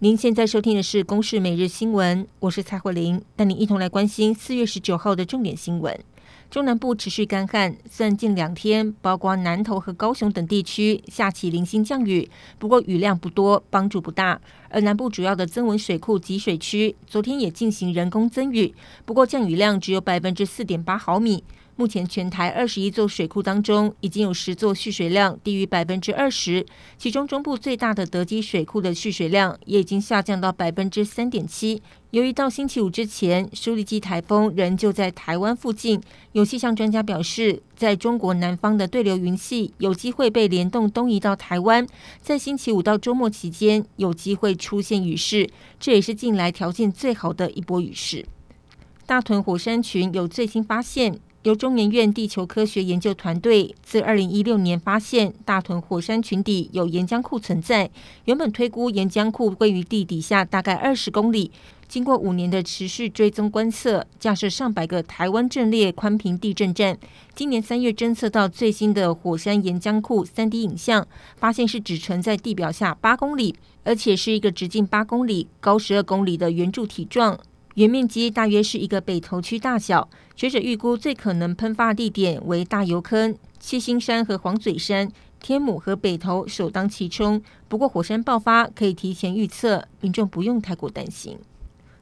[0.00, 5.98] 您现在收听的是《公视每日新闻》，我是蔡慧玲，带您一同来关心四月十九号的重点新闻。
[6.50, 12.28] 中南部持续干旱，虽然近两天包括南投和高雄等地区下起零星降雨，
[12.58, 14.40] 不过雨量不多，帮助不大。
[14.70, 18.74] 而南部主要的增文水库集水区昨天也进行人工增雨，
[19.04, 21.44] 不过降雨量只有百分之四点八毫米。
[21.76, 31.80] 目前全台二十一座水库当中，已经有十座蓄水量低于百分之二十，其中中部最大的德基水库的蓄水量也已经下降到百分之三点七。
[32.10, 36.00] 由于到星期五之前，苏力基台风仍旧在台湾附近，
[36.38, 41.84] 有气象专家表示，在中国南方的对流云系有机会被联动东移到台湾，
[42.22, 48.24] 在星期五到周末期间有机会出现雨势，这也是近来条件最好的一波雨势。
[49.04, 51.18] 大屯火山群有最新发现。
[51.44, 57.88] 由中研院地球科学研究团队自二零一六年发现大屯火山群底有岩浆库存在，
[58.24, 61.52] 原本推估岩浆库位于地底下大概二十公里，
[61.86, 66.98] 经过五年的持续追踪观测，架设上百个台湾阵列宽频地震站，
[67.36, 77.38] 今年三月侦测到最新的火山岩浆库三 D 影像，发现是只存在地表下八公里，而且是一个直径八公里、高十二公里的圆柱体状。
[77.78, 87.40] 原面积大约是一个北投区大小，学者预估最可能喷发地点为大油坑、七星山和黄嘴山，天母和北投首当其冲。
[87.68, 91.38] 不过火山爆发可以提前预测，民众不用太过担心。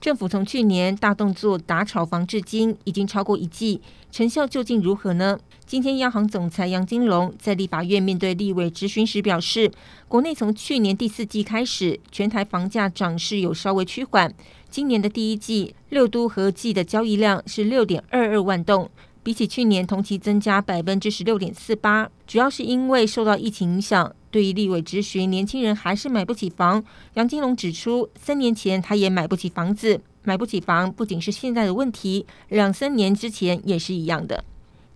[0.00, 3.80] 政府从去年大动作打炒房至今，已经超过一季，
[4.12, 5.38] 成效究竟如何呢？
[5.66, 9.70] 今天央行总裁杨金龙在立法院面对立委质询时表示，
[10.06, 14.32] 国内从去年第四季开始，全台房价涨势有稍微趋缓。
[14.70, 18.88] 今年的第一季六都合计的交易量是六点二二万栋，
[19.28, 24.10] 比起去年同期增加百分之十六点四八，主要是因为受到疫情影响。
[24.30, 26.82] 对于立委质询，年轻人还是买不起房。
[27.12, 34.42] 杨金龙指出，三年前他也买不起房子，买不起房不仅是现在的问题，两三年之前也是一样的。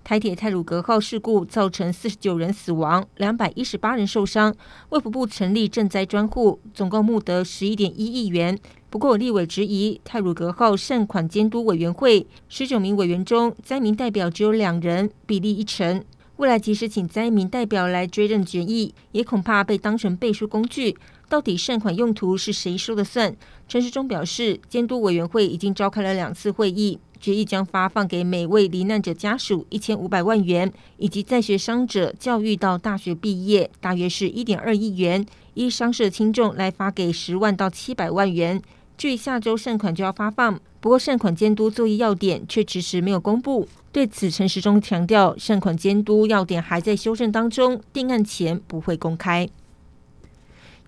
[0.04, 4.52] 台铁泰鲁阁号事故造成四十九人死亡，两百一十八人受伤。
[4.88, 8.58] 卫福部成立赈灾专户，总共募得十一点一亿元。
[8.90, 16.04] 不过，立委质疑泰鲁阁号善款监督委员会十九名委员中，灾民代表只有两人，比例一成。
[16.36, 20.96] 未来即使请灾民代表来追认决议，也恐怕被当成背书工具。
[21.28, 23.34] 到底善款用途是谁说了算？
[23.68, 35.24] 陈时中表示，监督委员会已经召开了两次会议，决议将发放给每位罹难者家属一千五百万元，以及在学伤者教育到大学毕业，大约是一点二亿元，
[35.54, 38.60] 依伤势轻重来发给十万到七百万元。
[38.98, 43.68] 至于下周善款就要发放，不过善款监督作业要点却迟迟没有公布。
[43.92, 49.48] 对此，陈时中强调，善款监督要点还在修正当中，定案前不会公开。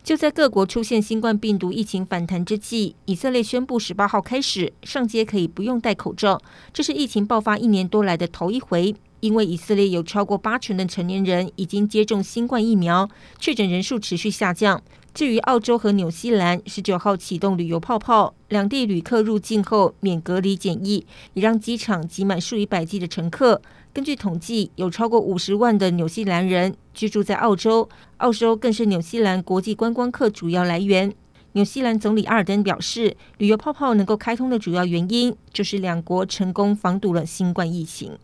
[0.05, 6.39] 就在各国出现新冠病毒疫情反弹之际，以色列宣布十八号开始上街可以不用戴口罩，
[6.75, 8.95] 这是疫情爆发一年多来的头一回。
[9.25, 13.09] 因为以色列有超过八成的成年人已经接种新冠疫苗，
[13.39, 14.83] 确诊人数持续下降。
[15.15, 23.63] 至于澳洲和纽西兰，十九号启动旅游泡泡，两地旅客入境后免隔离检疫，也让机场挤满数以百计的乘客。
[23.95, 31.11] 根据统计，有超过五十万的纽西兰人居住在澳洲，澳洲更是纽西兰国际观光客主要来源。
[31.53, 38.19] 纽西兰总理阿尔登表示，旅游泡泡能够开通的主要原因，就是两国成功防堵了新冠疫情。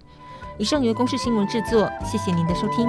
[0.58, 2.86] 以上由公式新闻制作，谢谢您的收听。